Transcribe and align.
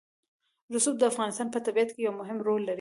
رسوب 0.75 0.95
د 0.99 1.03
افغانستان 1.11 1.47
په 1.51 1.59
طبیعت 1.65 1.89
کې 1.93 2.01
یو 2.05 2.13
مهم 2.21 2.37
رول 2.47 2.61
لري. 2.65 2.69